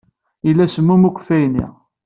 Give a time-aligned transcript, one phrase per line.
[0.45, 1.67] Yella semmum ukeffay-nni.